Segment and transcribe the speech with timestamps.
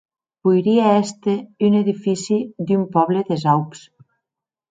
[0.45, 1.35] Poirie èster
[1.67, 2.39] un edifici
[2.71, 3.85] d'un pòble des Aups.